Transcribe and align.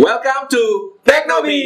Welcome 0.00 0.48
to 0.48 0.96
Teknobi. 1.04 1.60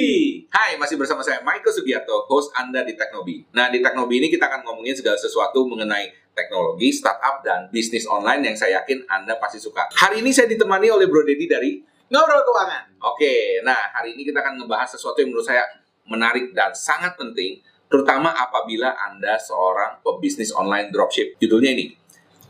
Hai, 0.51 0.75
masih 0.75 0.99
bersama 0.99 1.23
saya 1.23 1.39
Michael 1.47 1.71
Sugiarto, 1.71 2.27
host 2.27 2.50
Anda 2.58 2.83
di 2.83 2.99
Teknobi. 2.99 3.46
Nah, 3.54 3.71
di 3.71 3.79
Teknobi 3.79 4.18
ini 4.18 4.26
kita 4.26 4.50
akan 4.50 4.67
ngomongin 4.67 4.91
segala 4.91 5.14
sesuatu 5.14 5.62
mengenai 5.71 6.10
teknologi, 6.34 6.91
startup, 6.91 7.47
dan 7.47 7.70
bisnis 7.70 8.10
online 8.10 8.42
yang 8.42 8.58
saya 8.58 8.82
yakin 8.82 9.06
Anda 9.06 9.38
pasti 9.38 9.62
suka. 9.62 9.86
Hari 9.86 10.18
ini 10.18 10.34
saya 10.34 10.50
ditemani 10.50 10.90
oleh 10.90 11.06
Bro 11.06 11.22
Dedi 11.22 11.46
dari 11.46 11.78
Ngobrol 12.10 12.42
keuangan. 12.42 12.98
Oke, 13.06 13.62
nah 13.62 13.94
hari 13.94 14.18
ini 14.18 14.27
kita 14.27 14.43
akan 14.43 14.66
ngebahas 14.66 14.91
sesuatu 14.91 15.23
yang 15.23 15.30
menurut 15.30 15.46
saya 15.46 15.62
menarik 16.11 16.51
dan 16.59 16.75
sangat 16.75 17.14
penting, 17.14 17.62
terutama 17.87 18.35
apabila 18.35 18.98
Anda 18.98 19.39
seorang 19.39 20.03
pebisnis 20.03 20.51
online 20.51 20.91
dropship. 20.91 21.39
Judulnya 21.39 21.71
ini, 21.71 21.95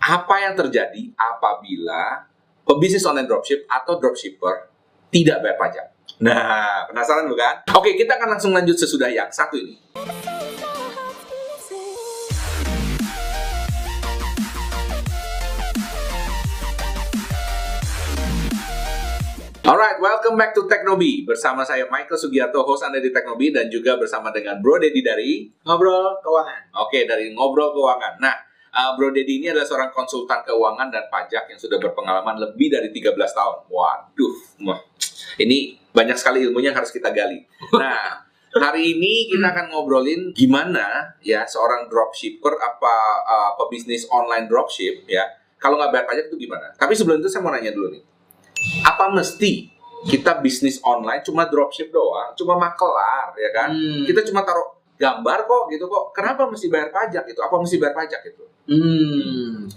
apa 0.01 0.49
yang 0.49 0.57
terjadi 0.57 1.13
apabila 1.13 2.25
pebisnis 2.65 3.05
online 3.05 3.29
dropship 3.29 3.69
atau 3.69 4.01
dropshipper 4.01 4.73
tidak 5.15 5.47
bayar 5.47 5.55
pajak? 5.55 5.87
Nah, 6.19 6.91
penasaran 6.91 7.31
bukan? 7.31 7.71
Oke, 7.79 7.95
kita 7.95 8.19
akan 8.19 8.35
langsung 8.35 8.51
lanjut 8.51 8.75
sesudah 8.75 9.07
yang 9.07 9.31
satu 9.31 9.55
ini. 9.55 9.79
Alright, 19.65 19.97
welcome 20.03 20.37
back 20.37 20.53
to 20.53 20.67
Teknobi 20.67 21.25
bersama 21.25 21.65
saya 21.65 21.89
Michael 21.89 22.21
Sugiarto, 22.21 22.67
host 22.67 22.85
Anda 22.85 23.01
di 23.01 23.15
Teknobi 23.15 23.49
dan 23.55 23.71
juga 23.71 23.97
bersama 23.97 24.29
dengan 24.35 24.61
Bro 24.61 24.83
Dedi 24.83 25.01
dari 25.01 25.49
Ngobrol 25.63 26.21
keuangan. 26.21 26.75
Oke, 26.85 27.07
dari 27.09 27.33
Ngobrol 27.33 27.73
Keuangan. 27.73 28.21
Nah, 28.21 28.35
uh, 28.75 28.93
Bro 28.99 29.15
Dedi 29.15 29.39
ini 29.39 29.47
adalah 29.55 29.65
seorang 29.65 29.91
konsultan 29.95 30.43
keuangan 30.43 30.91
dan 30.91 31.07
pajak 31.09 31.47
yang 31.47 31.59
sudah 31.59 31.79
berpengalaman 31.79 32.37
lebih 32.43 32.75
dari 32.75 32.91
13 32.91 33.15
tahun. 33.15 33.57
Waduh, 33.71 34.35
wah. 34.67 34.81
ini 35.39 35.79
banyak 35.95 36.19
sekali 36.19 36.43
ilmunya 36.43 36.75
yang 36.75 36.79
harus 36.83 36.91
kita 36.91 37.15
gali. 37.15 37.47
Nah, 37.79 38.27
hari 38.59 38.99
ini 38.99 39.31
kita 39.31 39.55
akan 39.55 39.71
ngobrolin 39.71 40.35
gimana 40.35 41.15
ya 41.23 41.47
seorang 41.47 41.87
dropshipper 41.87 42.55
apa 42.59 42.95
uh, 43.23 43.51
pebisnis 43.65 44.11
online 44.11 44.51
dropship 44.51 45.07
ya. 45.07 45.23
Kalau 45.63 45.81
nggak 45.81 45.91
bayar 45.95 46.05
pajak 46.11 46.25
itu 46.29 46.45
gimana? 46.45 46.75
Tapi 46.77 46.93
sebelum 46.93 47.23
itu 47.23 47.31
saya 47.31 47.41
mau 47.41 47.55
nanya 47.55 47.73
dulu 47.73 47.95
nih. 47.95 48.03
Apa 48.85 49.09
mesti 49.09 49.73
kita 50.05 50.45
bisnis 50.45 50.77
online 50.85 51.25
cuma 51.25 51.49
dropship 51.49 51.89
doang, 51.89 52.37
cuma 52.37 52.61
makelar 52.61 53.33
ya 53.41 53.51
kan? 53.55 53.73
Hmm. 53.73 54.05
Kita 54.05 54.21
cuma 54.29 54.45
taruh 54.45 54.74
gambar 54.95 55.39
kok 55.47 55.63
gitu 55.75 55.85
kok. 55.91 56.15
Kenapa 56.15 56.47
mesti 56.47 56.67
bayar 56.71 56.95
pajak 56.95 57.25
itu? 57.27 57.41
Apa 57.43 57.57
mesti 57.59 57.77
bayar 57.83 57.95
pajak 57.95 58.21
itu? 58.27 58.45
Hmm. 58.65 59.69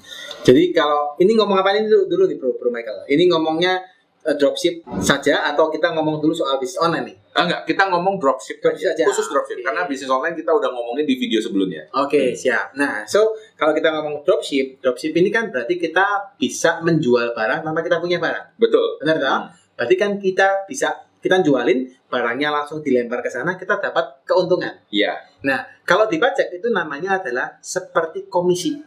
Jadi 0.47 0.71
kalau 0.71 1.17
ini 1.19 1.35
ngomong 1.35 1.59
apa 1.59 1.75
ini 1.75 1.91
dulu, 1.91 2.07
dulu 2.07 2.23
nih 2.29 2.37
Bro, 2.39 2.55
Bro 2.55 2.69
Michael. 2.71 3.03
Ini 3.09 3.23
ngomongnya 3.27 3.83
eh, 4.23 4.35
dropship 4.39 4.85
saja 5.03 5.43
atau 5.51 5.67
kita 5.67 5.91
ngomong 5.91 6.23
dulu 6.23 6.31
soal 6.31 6.55
bisnis 6.61 6.79
online 6.79 7.05
nih? 7.11 7.17
Ah, 7.35 7.43
enggak, 7.45 7.61
kita 7.69 7.83
ngomong 7.91 8.15
dropship 8.17 8.63
Dropship 8.63 8.95
aja. 8.95 9.03
Khusus 9.09 9.27
dropship 9.27 9.59
Oke. 9.59 9.65
karena 9.65 9.83
bisnis 9.89 10.07
online 10.07 10.37
kita 10.37 10.51
udah 10.55 10.69
ngomongin 10.71 11.03
di 11.03 11.15
video 11.19 11.43
sebelumnya. 11.43 11.89
Oke, 11.97 12.31
siap. 12.37 12.77
Nah, 12.79 13.03
so 13.03 13.35
kalau 13.59 13.75
kita 13.75 13.91
ngomong 13.91 14.23
dropship, 14.23 14.79
dropship 14.79 15.11
ini 15.17 15.33
kan 15.33 15.51
berarti 15.51 15.75
kita 15.75 16.37
bisa 16.39 16.79
menjual 16.85 17.35
barang 17.35 17.65
tanpa 17.65 17.81
kita 17.83 17.97
punya 17.99 18.21
barang. 18.21 18.55
Betul. 18.55 19.03
Benar 19.03 19.15
tak? 19.19 19.29
Hmm. 19.33 19.47
Berarti 19.77 19.95
kan 19.99 20.11
kita 20.17 20.65
bisa 20.65 21.06
kita 21.17 21.41
jualin 21.41 21.87
barangnya 22.07 22.49
langsung 22.53 22.79
dilempar 22.79 23.19
ke 23.19 23.29
sana, 23.29 23.57
kita 23.57 23.77
dapat 23.81 24.23
keuntungan. 24.23 24.71
Iya, 24.89 25.13
Nah, 25.43 25.61
kalau 25.85 26.09
di 26.09 26.17
pajak 26.17 26.49
itu 26.49 26.67
namanya 26.69 27.21
adalah 27.21 27.57
seperti 27.61 28.25
komisi 28.25 28.77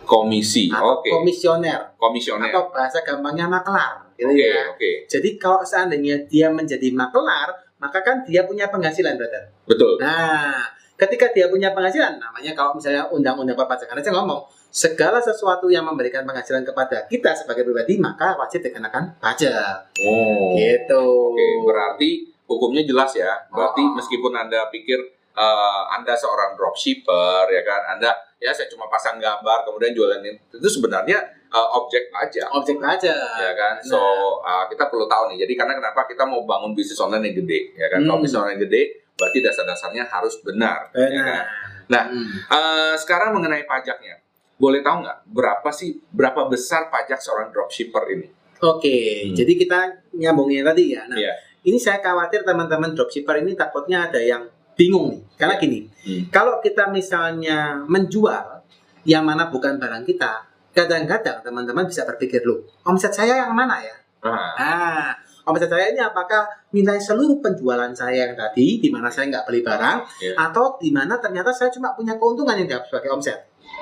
komisi. 0.00 0.66
Oke. 0.74 1.06
komisioner 1.06 1.94
Komisioner. 1.94 2.50
atau 2.50 2.66
bahasa 2.74 2.98
gampangnya 3.06 3.46
makelar. 3.46 4.10
Gitu 4.18 4.26
Oke, 4.26 4.42
ya. 4.42 4.66
oke. 4.74 4.90
Jadi 5.06 5.38
kalau 5.38 5.62
seandainya 5.62 6.26
dia 6.26 6.50
menjadi 6.50 6.90
makelar, 6.90 7.54
maka 7.78 8.02
kan 8.02 8.26
dia 8.26 8.42
punya 8.42 8.66
penghasilan, 8.66 9.14
brother. 9.14 9.54
Betul. 9.70 10.02
Nah, 10.02 10.66
ketika 10.98 11.30
dia 11.30 11.46
punya 11.46 11.70
penghasilan, 11.70 12.18
namanya 12.18 12.52
kalau 12.58 12.74
misalnya 12.74 13.06
undang-undang 13.06 13.54
perpajakan 13.54 14.02
aja 14.02 14.10
ngomong, 14.10 14.42
segala 14.70 15.18
sesuatu 15.18 15.66
yang 15.66 15.82
memberikan 15.82 16.22
penghasilan 16.22 16.62
kepada 16.62 17.04
kita 17.06 17.34
sebagai 17.34 17.66
pribadi, 17.66 17.98
maka 17.98 18.38
wajib 18.38 18.62
dikenakan 18.62 19.18
pajak. 19.18 19.90
Oh. 20.06 20.54
Gitu. 20.54 21.04
Oke, 21.34 21.46
berarti 21.66 22.10
hukumnya 22.46 22.82
jelas 22.82 23.10
ya. 23.14 23.34
Berarti 23.50 23.82
Oh. 23.82 23.94
meskipun 23.94 24.32
Anda 24.32 24.70
pikir 24.70 24.98
eh, 25.30 25.82
Anda 25.94 26.14
seorang 26.14 26.58
dropshipper 26.58 27.46
ya 27.48 27.62
kan, 27.62 27.96
Anda 27.96 28.10
ya 28.38 28.50
saya 28.50 28.66
cuma 28.66 28.88
pasang 28.88 29.20
gambar 29.20 29.62
kemudian 29.62 29.92
jualan 29.92 30.20
itu 30.26 30.68
sebenarnya 30.68 31.18
eh, 31.50 31.68
objek 31.76 32.10
pajak. 32.10 32.48
objek 32.50 32.76
pajak. 32.78 33.14
ya 33.38 33.52
kan 33.54 33.74
so 33.82 34.00
uh, 34.40 34.64
kita 34.66 34.88
perlu 34.88 35.04
tahu 35.06 35.28
nih 35.34 35.44
jadi 35.46 35.52
karena 35.60 35.74
kenapa 35.76 36.08
kita 36.08 36.24
mau 36.24 36.42
bangun 36.46 36.72
bisnis 36.72 36.96
online 36.98 37.30
yang 37.30 37.36
gede 37.44 37.60
ya 37.74 37.86
kan 37.88 38.00
kalau 38.00 38.16
Hmm. 38.16 38.24
bisnis 38.24 38.38
online 38.40 38.54
yang 38.58 38.64
gede 38.64 38.82
berarti 39.14 39.38
dasar-dasarnya 39.44 40.02
harus 40.08 40.34
benar 40.40 40.88
ya 40.90 41.04
kan? 41.04 41.10
Benar. 41.12 41.42
Nah. 41.90 42.04
Hmm. 42.08 42.26
Uh, 42.48 42.94
sekarang 42.96 43.30
mengenai 43.34 43.66
pajaknya 43.66 44.14
boleh 44.60 44.84
tahu 44.84 45.00
nggak 45.00 45.18
berapa 45.26 45.68
sih 45.72 45.96
berapa 46.12 46.44
besar 46.46 46.92
pajak 46.92 47.16
seorang 47.16 47.48
dropshipper 47.48 48.04
ini 48.12 48.28
Oke, 48.60 49.24
Hmm. 49.24 49.32
jadi 49.32 49.52
kita 49.56 49.78
nyambungin 50.20 50.60
tadi 50.60 50.92
ya. 50.92 51.08
Nah, 51.08 51.16
Iya. 51.16 51.32
ini 51.64 51.80
saya 51.80 51.96
khawatir 52.04 52.44
teman-teman 52.44 52.92
dropshipper 52.92 53.40
ini 53.40 53.56
takutnya 53.56 54.04
ada 54.04 54.20
yang 54.20 54.44
bingung 54.76 55.08
nih. 55.08 55.20
Karena 55.40 55.56
Iya. 55.56 55.62
gini, 55.64 55.78
Hmm. 55.88 56.22
kalau 56.28 56.60
kita 56.60 56.92
misalnya 56.92 57.80
menjual 57.88 58.60
yang 59.08 59.24
mana 59.24 59.48
bukan 59.48 59.80
barang 59.80 60.04
kita, 60.04 60.44
kadang-kadang 60.76 61.40
teman-teman 61.40 61.88
bisa 61.88 62.04
berpikir 62.04 62.44
loh, 62.44 62.68
omset 62.84 63.16
saya 63.16 63.48
yang 63.48 63.56
mana 63.56 63.80
ya? 63.80 63.96
Ah, 64.20 64.52
Ah, 64.60 65.10
omset 65.48 65.72
saya 65.72 65.88
ini 65.88 65.98
apakah 65.98 66.44
nilai 66.70 67.00
seluruh 67.00 67.40
penjualan 67.40 67.88
saya 67.96 68.28
yang 68.28 68.36
tadi, 68.36 68.76
di 68.76 68.92
mana 68.92 69.08
saya 69.08 69.32
nggak 69.32 69.48
beli 69.48 69.64
barang, 69.64 69.98
Iya. 70.20 70.36
atau 70.36 70.76
di 70.76 70.92
mana 70.92 71.16
ternyata 71.16 71.48
saya 71.48 71.72
cuma 71.72 71.96
punya 71.96 72.20
keuntungan 72.20 72.60
yang 72.60 72.68
dianggap 72.68 72.92
sebagai 72.92 73.08
omset. 73.10 73.40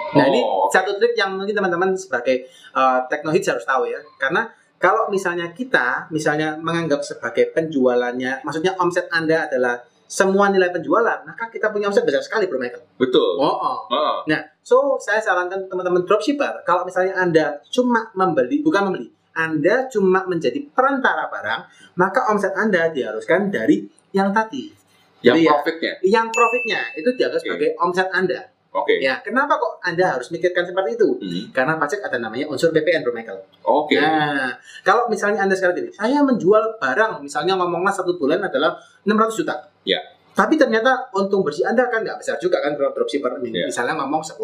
Nah 0.08 0.24
ini 0.28 0.40
Oh, 0.40 0.68
satu 0.72 0.96
trik 0.96 1.12
yang 1.16 1.36
mungkin 1.36 1.52
teman-teman 1.52 1.92
sebagai 1.96 2.48
uh, 2.72 3.04
teknohits 3.08 3.48
harus 3.48 3.64
tahu 3.64 3.88
ya, 3.88 4.00
karena 4.16 4.48
kalau 4.78 5.10
misalnya 5.10 5.50
kita 5.52 6.06
misalnya 6.08 6.54
menganggap 6.56 7.02
sebagai 7.02 7.50
penjualannya, 7.50 8.46
maksudnya 8.46 8.78
omset 8.78 9.10
Anda 9.10 9.50
adalah 9.50 9.82
semua 10.08 10.48
nilai 10.48 10.72
penjualan, 10.72 11.20
maka 11.26 11.52
kita 11.52 11.68
punya 11.68 11.92
omset 11.92 12.06
besar 12.08 12.24
sekali, 12.24 12.48
Bro 12.48 12.56
Michael. 12.56 12.80
betul 12.96 13.36
Oh, 13.36 13.52
oh. 13.60 13.78
Oh, 13.92 14.16
Nah, 14.24 14.40
so 14.64 14.96
saya 14.96 15.20
sarankan 15.20 15.68
teman-teman 15.68 16.06
dropshipper, 16.08 16.64
kalau 16.64 16.88
misalnya 16.88 17.12
Anda 17.18 17.60
cuma 17.68 18.08
membeli, 18.16 18.64
bukan 18.64 18.88
membeli, 18.88 19.12
Anda 19.36 19.84
cuma 19.92 20.24
menjadi 20.24 20.64
perantara 20.72 21.28
barang, 21.28 21.60
maka 22.00 22.24
omset 22.32 22.56
Anda 22.56 22.88
diharuskan 22.88 23.52
dari 23.52 23.84
yang 24.16 24.32
tadi. 24.32 24.72
yang 25.18 25.34
Iya. 25.34 25.50
profitnya 25.50 25.92
Yang 26.06 26.26
profitnya 26.30 26.80
itu 26.94 27.10
dianggap 27.18 27.40
sebagai 27.42 27.70
omset 27.82 28.08
Anda. 28.14 28.40
Oke 28.70 28.94
Ya, 28.98 29.20
kenapa 29.20 29.56
kok 29.56 29.80
Anda 29.80 30.14
harus 30.14 30.28
mikirkan 30.28 30.64
seperti 30.64 30.94
itu? 30.94 31.08
Hmm. 31.16 31.44
Karena 31.50 31.76
pajak 31.76 32.00
ada 32.00 32.18
namanya 32.18 32.46
unsur 32.46 32.68
PPN, 32.68 33.00
Bro 33.00 33.12
Michael. 33.12 33.40
oke 33.60 33.94
Nah, 33.94 34.52
kalau 34.80 35.06
misalnya 35.06 35.44
Anda 35.44 35.54
sekarang 35.54 35.76
gini, 35.76 35.90
saya 35.90 36.20
menjual 36.20 36.76
barang, 36.76 37.20
misalnya 37.20 37.54
ngomonglah 37.54 37.90
satu 37.90 38.14
bulan 38.14 38.40
adalah 38.40 38.76
600 39.02 39.34
juta. 39.36 39.54
Ya. 39.82 39.98
Tapi 40.30 40.54
ternyata 40.54 41.10
untung 41.10 41.42
bersih 41.42 41.66
Anda 41.66 41.90
kan 41.90 42.06
nggak 42.06 42.22
besar 42.22 42.38
juga 42.38 42.62
kan 42.62 42.78
dropshipper 42.78 43.42
ini. 43.42 43.58
Ya. 43.58 43.66
Misalnya 43.66 43.98
ngomong 43.98 44.22
10% 44.22 44.38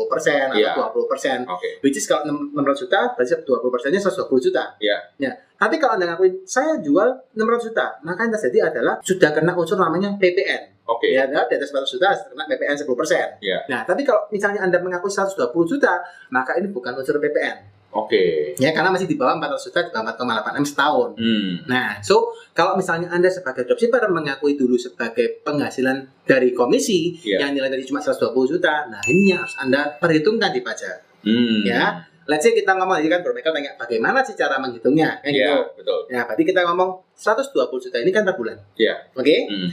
atau 0.51 0.59
Ya. 0.59 0.75
20%. 0.75 1.47
oke 1.47 1.69
Which 1.87 1.95
is 1.95 2.11
kalau 2.11 2.27
600 2.51 2.83
juta, 2.83 3.15
berarti 3.15 3.39
20 3.39 3.71
persennya 3.71 4.03
120 4.03 4.43
juta. 4.43 4.75
Ya. 4.83 4.99
Ya. 5.23 5.31
Tapi 5.55 5.79
kalau 5.79 5.95
Anda 5.95 6.11
ngakuin, 6.11 6.43
saya 6.43 6.83
jual 6.83 7.15
600 7.31 7.71
juta, 7.71 7.95
maka 8.03 8.27
yang 8.27 8.35
terjadi 8.35 8.75
adalah 8.75 8.99
sudah 9.06 9.31
kena 9.31 9.55
unsur 9.55 9.79
namanya 9.79 10.19
PPN. 10.19 10.74
Oke 10.87 11.06
Ya, 11.06 11.25
adalah 11.25 11.45
di 11.45 11.55
atas 11.55 11.69
100 11.69 11.89
juta 11.91 12.09
kena 12.12 12.45
PPN 12.47 12.77
10 12.77 12.93
persen. 12.95 13.27
Ya. 13.39 13.59
Nah, 13.67 13.83
tapi 13.83 14.03
kalau 14.03 14.28
misalnya 14.28 14.61
Anda 14.61 14.78
mengakui 14.78 15.09
120 15.09 15.37
juta, 15.67 16.00
maka 16.28 16.55
ini 16.55 16.69
bukan 16.69 16.93
unsur 16.95 17.17
PPN. 17.17 17.72
oke 17.91 18.55
Ya, 18.56 18.71
karena 18.71 18.91
masih 18.91 19.06
di 19.06 19.15
bawah 19.15 19.34
400 19.34 19.65
juta, 19.65 19.81
di 19.81 19.91
bawah 19.91 20.12
4,8 20.12 20.56
M 20.56 20.65
setahun. 20.65 21.09
hmm. 21.15 21.53
Nah, 21.65 21.99
so 22.00 22.27
kalau 22.50 22.75
misalnya 22.75 23.06
Anda 23.09 23.28
sebagai 23.28 23.65
dropshipper 23.65 24.09
mengakui 24.09 24.55
dulu 24.55 24.75
sebagai 24.75 25.41
penghasilan 25.41 26.03
dari 26.23 26.50
komisi 26.50 27.14
Iya. 27.20 27.47
yang 27.47 27.55
nilai 27.55 27.70
tadi 27.70 27.85
cuma 27.85 27.99
120 27.99 28.35
juta, 28.50 28.87
nah 28.87 28.99
ini 29.05 29.31
yang 29.31 29.41
harus 29.41 29.55
Anda 29.56 29.94
perhitungkan 29.97 30.50
di 30.50 30.61
pajak. 30.61 30.97
Hmm. 31.23 31.62
Ya. 31.62 32.03
Let's 32.25 32.41
say 32.41 32.50
kita 32.50 32.73
ngomong 32.73 32.97
tadi 32.97 33.06
kan 33.06 33.20
Bro 33.20 33.31
Michael 33.31 33.53
tanya 33.53 33.76
bagaimana 33.76 34.25
sih 34.25 34.32
cara 34.32 34.56
menghitungnya 34.56 35.20
kan 35.20 35.29
Iya, 35.29 35.44
gitu. 35.44 35.56
betul 35.76 35.99
Ya, 36.08 36.25
berarti 36.25 36.43
kita 36.43 36.61
ngomong 36.64 36.91
120 37.12 37.53
juta 37.79 37.97
ini 38.00 38.08
kan 38.08 38.25
per 38.25 38.35
bulan. 38.35 38.56
Iya. 38.75 39.12
Oke? 39.12 39.44
Hmm. 39.44 39.69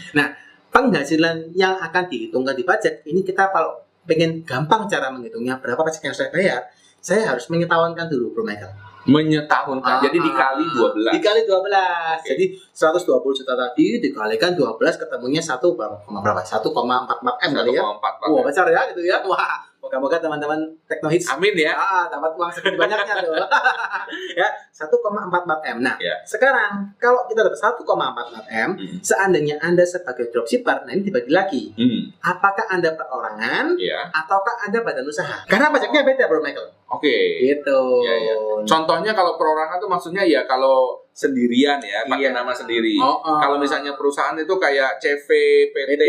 Penghasilan 0.71 1.51
yang 1.51 1.75
akan 1.75 2.07
dihitungkan 2.07 2.55
di 2.55 2.63
pajak 2.63 3.03
ini 3.03 3.21
kita 3.21 3.51
kalau 3.51 3.75
pengen 4.07 4.41
gampang 4.47 4.87
cara 4.87 5.11
menghitungnya 5.11 5.59
berapa 5.59 5.83
pajak 5.83 6.01
yang 6.07 6.15
saya 6.15 6.31
bayar, 6.31 6.61
saya 7.03 7.35
harus 7.35 7.45
mengetahuan 7.51 7.91
dulu 8.07 8.31
Bro 8.31 8.47
Michael. 8.47 8.71
menyetahunkan 9.01 9.97
Ah, 9.97 10.01
jadi 10.05 10.13
dikali 10.13 10.61
12 10.77 11.09
Dikali 11.17 11.41
12. 11.49 12.21
Oke. 12.21 12.29
Jadi 12.29 12.45
120 12.69 13.33
juta 13.41 13.53
tadi 13.57 13.97
dikalikan 13.97 14.53
12 14.53 14.77
ketemunya 14.77 15.41
1 15.41 15.57
berapa? 15.73 15.97
berapa? 16.05 16.41
1,44 16.45 16.69
M 17.49 17.51
kali 17.57 17.73
ya. 17.73 17.81
1,44 17.81 18.29
Wah, 18.29 18.43
besar 18.45 18.65
ya 18.69 18.81
gitu 18.93 19.01
ya. 19.01 19.17
Wah, 19.25 19.57
Moga-moga 19.81 20.21
teman-teman 20.21 20.61
Teknohits 20.85 21.25
Amin 21.33 21.57
ya. 21.57 21.73
ah, 21.73 22.05
dapat 22.05 22.37
uang 22.37 22.53
segitu 22.53 22.77
banyaknya 22.77 23.17
tuh. 23.25 23.33
ya, 24.39 24.47
1,44 24.81 25.61
M. 25.63 25.77
Nah, 25.79 25.95
Ya. 25.97 26.17
sekarang 26.23 26.89
kalau 26.97 27.21
kita 27.25 27.43
dapat 27.43 27.55
1,44 27.55 28.45
M, 28.49 28.69
Hmm. 28.73 28.97
seandainya 28.99 29.55
Anda 29.59 29.85
sebagai 29.85 30.27
dropshipper, 30.27 30.83
nah 30.83 30.91
ini 30.91 31.03
dibagi 31.03 31.29
lagi. 31.29 31.63
Hmm. 31.73 32.09
Apakah 32.19 32.65
Anda 32.67 32.97
perorangan 32.97 33.77
Ya. 33.77 34.09
ataukah 34.09 34.65
Anda 34.65 34.81
badan 34.81 35.05
usaha? 35.05 35.45
Karena 35.45 35.69
pajaknya 35.69 36.01
beda, 36.01 36.25
Bro 36.25 36.41
Michael. 36.41 36.73
Oke. 36.89 37.17
Gitu. 37.39 37.79
Ya, 38.03 38.15
ya. 38.17 38.35
Contohnya 38.63 39.13
kalau 39.13 39.37
perorangan 39.37 39.77
tuh 39.77 39.87
maksudnya 39.87 40.25
ya 40.25 40.43
kalau 40.43 40.97
sendirian 41.11 41.77
ya, 41.79 42.01
pakai 42.03 42.31
Iya. 42.31 42.35
nama 42.35 42.51
sendiri. 42.51 42.95
Oh, 42.97 43.19
oh. 43.21 43.37
Kalau 43.37 43.55
misalnya 43.55 43.93
perusahaan 43.93 44.33
itu 44.33 44.51
kayak 44.57 44.97
CV, 44.97 45.27
PT, 45.69 45.89
PT, 45.93 46.03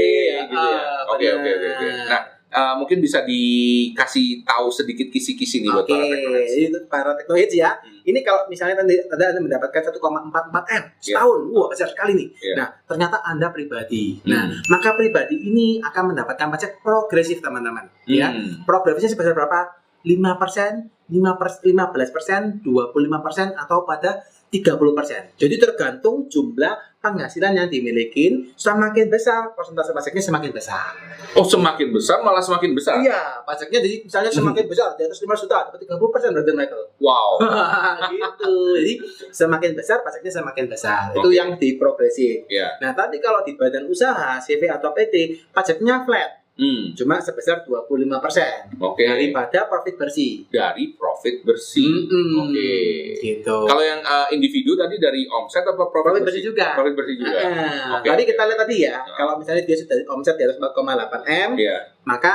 gitu 0.47 0.55
ya. 0.57 0.81
ah, 0.81 1.13
Oke, 1.13 1.27
oke, 1.29 1.51
oke. 1.53 1.89
Nah, 2.09 2.23
eh, 2.52 2.75
mungkin 2.76 3.00
bisa 3.00 3.25
dikasih 3.25 4.44
tahu 4.44 4.69
sedikit 4.69 5.08
kisi-kisi 5.08 5.64
nih 5.64 5.72
buat 5.72 5.88
para 5.88 6.04
teknologi. 6.04 6.60
itu 6.69 6.78
para 6.87 7.10
teknohits 7.16 7.54
ya. 7.56 7.70
Hmm. 7.72 8.04
Ini 8.04 8.19
kalau 8.20 8.44
misalnya 8.46 8.84
tadi 8.84 8.94
Anda, 9.08 9.40
mendapatkan 9.40 9.81
1,44 9.88 10.76
M 10.76 10.82
setahun, 11.00 11.38
wah 11.49 11.66
besar 11.72 11.88
sekali 11.88 12.12
nih. 12.19 12.28
Iya. 12.37 12.54
Nah, 12.60 12.69
ternyata 12.84 13.16
Anda 13.25 13.49
pribadi. 13.49 14.20
Hmm. 14.20 14.28
Nah, 14.28 14.44
maka 14.69 14.93
pribadi 14.93 15.37
ini 15.40 15.81
akan 15.81 16.12
mendapatkan 16.12 16.46
pajak 16.52 16.70
progresif 16.84 17.40
teman-teman. 17.40 17.88
Ya, 18.04 18.28
Hmm. 18.31 18.62
progresifnya 18.69 19.16
sebesar 19.16 19.32
berapa? 19.32 19.72
5 20.02 20.34
persen, 20.34 20.90
5 21.08 21.38
per, 21.38 21.49
15 21.62 22.10
persen, 22.10 22.58
25 22.60 23.22
persen, 23.22 23.54
atau 23.54 23.87
pada 23.87 24.26
30 24.52 24.93
persen. 24.93 25.22
Jadi 25.40 25.56
tergantung 25.56 26.28
jumlah 26.28 27.00
penghasilan 27.00 27.56
yang 27.56 27.69
dimiliki, 27.72 28.52
semakin 28.54 29.08
besar 29.08 29.56
persentase 29.56 29.90
pajaknya 29.90 30.22
semakin 30.22 30.52
besar. 30.52 30.93
Oh, 31.32 31.43
semakin 31.43 31.88
besar 31.90 32.20
malah 32.20 32.44
semakin 32.44 32.76
besar. 32.76 33.00
Iya, 33.00 33.43
pajaknya 33.49 33.81
jadi 33.81 33.96
misalnya 34.04 34.31
semakin 34.38 34.64
besar, 34.69 34.93
di 34.94 35.08
atas 35.08 35.19
5 35.25 35.26
juta, 35.40 35.72
dapat 35.72 35.81
30 35.82 36.12
persen 36.14 36.28
berarti 36.37 36.52
Michael. 36.52 36.84
Wow. 37.00 37.40
gitu. 38.12 38.54
Jadi 38.76 38.94
semakin 39.32 39.72
besar 39.72 40.04
pajaknya 40.04 40.31
semakin 40.31 40.64
besar. 40.69 41.10
Itu 41.16 41.32
Oke. 41.32 41.34
yang 41.34 41.56
di 41.56 41.81
progresif. 41.81 42.44
Ya. 42.52 42.76
Nah, 42.84 42.93
tapi 42.93 43.19
kalau 43.25 43.40
di 43.40 43.56
badan 43.56 43.88
usaha, 43.88 44.37
CV 44.37 44.69
atau 44.69 44.93
PT, 44.93 45.49
pajaknya 45.50 46.04
flat, 46.04 46.42
Hmm. 46.52 46.93
cuma 46.93 47.16
sebesar 47.16 47.64
25 47.64 47.88
persen 48.20 48.69
Oke. 48.76 49.08
daripada 49.08 49.64
profit 49.64 49.96
bersih. 49.96 50.44
Dari 50.46 50.93
profit 50.93 51.40
bersih. 51.43 51.88
Mm-mm. 52.04 52.44
Oke. 52.44 52.76
Gitu. 53.16 53.56
Kalau 53.64 53.81
yang 53.81 53.99
eh, 53.99 54.28
individu 54.31 54.76
tadi 54.76 55.00
dari 55.00 55.25
omset 55.25 55.64
apa 55.64 55.88
profit, 55.88 56.12
profit 56.12 56.22
bersih 56.28 56.44
juga. 56.44 56.76
Profit 56.76 56.93
bersih 56.93 57.16
juga. 57.16 57.38
Ah, 57.40 57.96
Oke, 57.96 58.06
tadi 58.06 58.22
oke. 58.22 58.31
kita 58.31 58.43
lihat 58.44 58.60
tadi 58.60 58.76
ya, 58.84 58.94
Ah. 58.94 59.16
kalau 59.16 59.32
misalnya 59.40 59.64
dia 59.64 59.75
sudah 59.75 59.96
omset 60.12 60.37
di 60.37 60.44
atas 60.44 60.60
4,8 60.60 61.25
M, 61.25 61.50
Iya. 61.56 61.76
maka 62.04 62.34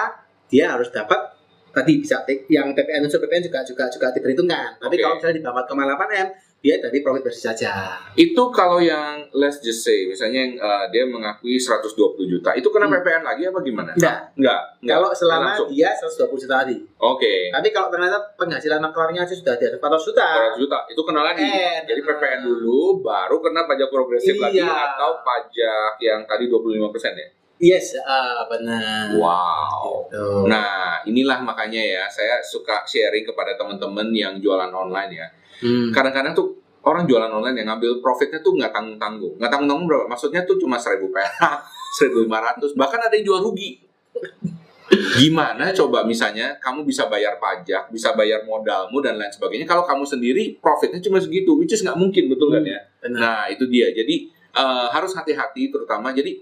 dia 0.50 0.66
harus 0.74 0.90
dapat 0.90 1.38
tadi 1.70 2.02
bisa 2.02 2.26
yang 2.50 2.74
TPN 2.74 3.06
unsur 3.06 3.22
PPN 3.22 3.46
juga 3.46 3.62
juga 3.62 3.86
juga 3.86 4.10
diperhitungkan. 4.10 4.82
Tapi 4.82 4.98
Oke. 4.98 5.04
kalau 5.04 5.14
misalnya 5.22 5.36
di 5.38 5.44
bawah 5.46 5.62
4,8 5.62 6.10
M, 6.18 6.28
dia 6.58 6.76
dari 6.78 7.00
profit 7.00 7.22
bersih 7.22 7.48
saja. 7.48 7.96
Itu 8.12 8.50
kalau 8.50 8.78
yang 8.78 9.30
let's 9.32 9.58
just 9.60 9.82
say 9.82 10.04
misalnya 10.04 10.42
yang 10.42 10.54
eh, 10.56 10.86
dia 10.90 11.04
mengakui 11.04 11.56
120 11.56 11.94
juta, 12.28 12.52
itu 12.52 12.66
kena 12.68 12.86
Hmm. 12.86 12.98
PPN 12.98 13.22
lagi 13.22 13.44
apa 13.44 13.60
gimana? 13.62 13.92
Enggak. 13.94 14.34
Enggak. 14.34 14.62
enggak. 14.80 14.96
Kalau 14.96 15.10
selama 15.12 15.48
Langsung. 15.54 15.70
dia 15.70 15.90
120 15.94 16.38
juta 16.40 16.56
tadi. 16.58 16.76
Oke. 16.98 17.34
Tapi 17.50 17.68
kalau 17.70 17.88
ternyata 17.88 18.18
penghasilan 18.36 18.80
maklarnya 18.80 19.22
aja 19.22 19.32
sudah 19.32 19.54
di 19.54 19.64
atas 19.64 19.78
400 19.78 20.08
juta, 20.08 20.26
400 20.52 20.60
juta 20.60 20.78
itu 20.88 21.02
kena 21.02 21.22
lagi. 21.24 21.44
Eh, 21.44 21.78
Jadi 21.84 22.00
nah. 22.00 22.08
PPN 22.10 22.40
dulu 22.44 22.80
baru 23.00 23.36
kena 23.38 23.62
pajak 23.64 23.88
progresif 23.88 24.36
lagi 24.36 24.58
Iya. 24.58 24.68
atau 24.92 25.22
pajak 25.22 25.92
yang 26.00 26.22
tadi 26.24 26.46
25% 26.46 27.16
ya. 27.16 27.28
yes, 27.58 27.98
ah, 28.00 28.46
benar. 28.46 29.18
Wow. 29.18 30.06
Gitu. 30.06 30.46
Nah, 30.46 30.67
inilah 31.08 31.40
makanya 31.42 31.80
ya 31.80 32.04
saya 32.12 32.44
suka 32.44 32.84
sharing 32.84 33.24
kepada 33.24 33.56
teman-teman 33.56 34.12
yang 34.12 34.38
jualan 34.44 34.70
online 34.70 35.12
ya. 35.16 35.28
Hmm. 35.64 35.90
Kadang-kadang 35.90 36.36
tuh 36.36 36.60
orang 36.86 37.04
jualan 37.04 37.28
online 37.28 37.64
yang 37.64 37.68
ngambil 37.76 38.00
profitnya 38.00 38.40
tuh 38.40 38.56
nggak 38.56 38.72
tanggung-tanggung. 38.72 39.36
Nggak 39.40 39.52
tanggung-tanggung 39.52 39.88
berapa? 39.88 40.06
Maksudnya 40.08 40.48
tuh 40.48 40.56
cuma 40.60 40.80
1000 40.80 41.04
perak, 41.10 41.58
1500, 42.00 42.80
bahkan 42.80 43.00
ada 43.04 43.14
yang 43.16 43.26
jual 43.28 43.40
rugi. 43.44 43.84
Gimana 45.20 45.76
coba 45.76 46.08
misalnya 46.08 46.56
kamu 46.64 46.88
bisa 46.88 47.12
bayar 47.12 47.36
pajak, 47.44 47.92
bisa 47.92 48.16
bayar 48.16 48.48
modalmu 48.48 49.04
dan 49.04 49.20
lain 49.20 49.28
sebagainya. 49.36 49.68
Kalau 49.68 49.84
kamu 49.84 50.08
sendiri 50.08 50.56
profitnya 50.64 51.04
cuma 51.04 51.20
segitu, 51.20 51.60
which 51.60 51.76
is 51.76 51.84
nggak 51.84 52.00
mungkin 52.00 52.32
betul 52.32 52.56
kan 52.56 52.64
ya? 52.64 52.80
Benar. 53.04 53.20
Nah 53.20 53.42
itu 53.52 53.68
dia. 53.68 53.92
Jadi 53.92 54.32
eh, 54.32 54.88
harus 54.96 55.12
hati-hati 55.12 55.76
terutama. 55.76 56.16
Jadi 56.16 56.40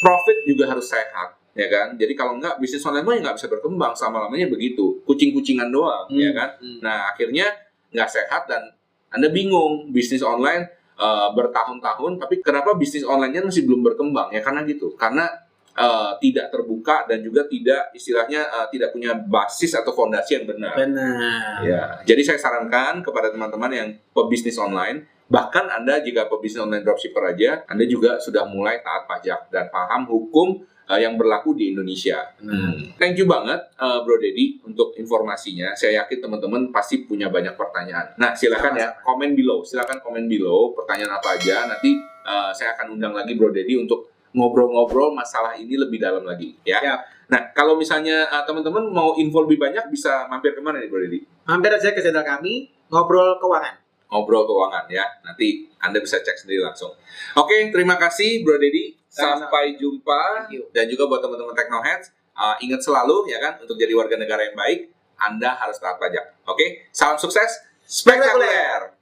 profit 0.00 0.38
juga 0.48 0.72
harus 0.72 0.88
sehat, 0.88 1.36
ya 1.52 1.68
kan? 1.68 1.94
Jadi 1.94 2.12
kalau 2.12 2.36
nggak 2.36 2.56
bisnis 2.56 2.82
online 2.82 3.04
mah 3.04 3.14
ya 3.16 3.20
nggak 3.28 3.36
bisa 3.40 3.48
berkembang 3.48 3.92
selama 3.92 4.28
lamanya 4.28 4.48
begitu, 4.48 5.00
kucing-kucingan 5.04 5.68
doang, 5.68 6.08
Hmm. 6.08 6.20
ya 6.20 6.30
kan? 6.32 6.50
Hmm. 6.58 6.78
Nah 6.80 7.12
akhirnya 7.12 7.46
nggak 7.92 8.08
sehat 8.08 8.48
dan 8.48 8.72
anda 9.08 9.28
bingung 9.28 9.92
bisnis 9.92 10.24
online 10.24 10.68
eh, 10.92 11.28
bertahun-tahun, 11.34 12.20
tapi 12.20 12.38
kenapa 12.40 12.76
bisnis 12.76 13.02
online-nya 13.02 13.42
masih 13.42 13.64
belum 13.66 13.82
berkembang? 13.82 14.30
Ya 14.30 14.38
karena 14.38 14.62
gitu, 14.64 14.92
karena 14.94 15.24
eh, 15.72 16.12
tidak 16.20 16.52
terbuka 16.52 17.08
dan 17.08 17.24
juga 17.24 17.48
tidak 17.48 17.90
istilahnya 17.92 18.44
eh, 18.44 18.66
tidak 18.70 18.92
punya 18.92 19.16
basis 19.16 19.72
atau 19.72 19.90
fondasi 19.90 20.40
yang 20.40 20.46
benar. 20.46 20.76
Benar. 20.76 21.58
Ya, 21.64 21.82
jadi 22.04 22.22
saya 22.22 22.38
sarankan 22.38 23.00
kepada 23.00 23.32
teman-teman 23.32 23.72
yang 23.72 23.88
pebisnis 24.12 24.60
online, 24.60 25.08
bahkan 25.26 25.64
Anda 25.68 26.04
jika 26.04 26.28
pebisnis 26.28 26.60
online 26.60 26.84
dropshipper 26.84 27.24
aja, 27.34 27.64
Anda 27.66 27.88
juga 27.88 28.20
sudah 28.20 28.44
mulai 28.46 28.84
taat 28.84 29.08
pajak 29.08 29.48
dan 29.48 29.72
paham 29.72 30.04
hukum 30.06 30.60
uh, 30.92 31.00
yang 31.00 31.16
berlaku 31.16 31.56
di 31.56 31.72
Indonesia. 31.72 32.20
Benar. 32.36 33.00
Thank 33.00 33.16
you 33.16 33.24
banget 33.24 33.72
uh, 33.80 34.04
Bro 34.04 34.20
Dedi 34.20 34.60
untuk 34.68 34.92
informasinya. 35.00 35.72
Saya 35.72 36.04
yakin 36.04 36.28
teman-teman 36.28 36.68
pasti 36.68 37.08
punya 37.08 37.32
banyak 37.32 37.56
pertanyaan. 37.56 38.12
Nah, 38.20 38.36
silakan 38.36 38.76
ya 38.76 38.92
komen 39.00 39.32
below. 39.32 39.64
Silakan 39.64 40.04
komen 40.04 40.28
below 40.28 40.76
pertanyaan 40.76 41.16
apa 41.16 41.40
aja. 41.40 41.64
Nanti 41.64 41.96
uh, 42.28 42.52
saya 42.52 42.76
akan 42.76 43.00
undang 43.00 43.16
lagi 43.16 43.32
Bro 43.32 43.56
Dedi 43.56 43.80
untuk 43.80 44.12
ngobrol-ngobrol 44.36 45.12
masalah 45.12 45.56
ini 45.56 45.76
lebih 45.80 46.00
dalam 46.00 46.24
lagi 46.28 46.56
ya. 46.64 46.80
Siap. 46.80 47.00
Nah, 47.32 47.48
kalau 47.56 47.80
misalnya 47.80 48.28
uh, 48.28 48.44
teman-teman 48.44 48.92
mau 48.92 49.16
info 49.16 49.48
lebih 49.48 49.56
banyak 49.56 49.88
bisa 49.88 50.28
mampir 50.28 50.52
ke 50.52 50.60
mana 50.60 50.76
nih 50.76 50.92
Bro 50.92 51.00
Dedi? 51.08 51.24
Mampir 51.48 51.72
aja 51.72 51.88
ke 51.96 52.04
channel 52.04 52.20
kami, 52.20 52.68
ngobrol 52.92 53.40
keuangan. 53.40 53.81
Ngobrol 54.12 54.44
keuangan 54.44 54.84
ya. 54.92 55.08
Nanti 55.24 55.72
Anda 55.80 56.04
bisa 56.04 56.20
cek 56.20 56.36
sendiri 56.44 56.60
langsung. 56.60 56.92
Oke, 57.40 57.72
terima 57.72 57.96
kasih 57.96 58.44
Bro 58.44 58.60
Dedi. 58.60 59.00
Sama-sama. 59.08 59.48
Sampai 59.48 59.76
jumpa. 59.80 60.52
Dan 60.76 60.84
juga 60.92 61.08
buat 61.08 61.20
teman-teman 61.24 61.56
Technoheads, 61.56 62.12
uh, 62.36 62.56
ingat 62.60 62.80
selalu 62.84 63.28
ya 63.32 63.40
kan 63.40 63.60
untuk 63.60 63.76
jadi 63.80 63.92
warga 63.96 64.16
negara 64.20 64.44
yang 64.44 64.56
baik, 64.56 64.92
Anda 65.16 65.56
harus 65.56 65.80
taat 65.80 65.96
pajak. 65.96 66.44
Oke, 66.48 66.88
salam 66.92 67.16
sukses, 67.16 67.60
spektakuler. 67.84 69.01